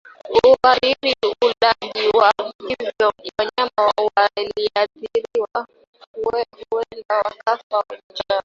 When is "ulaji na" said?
1.43-2.75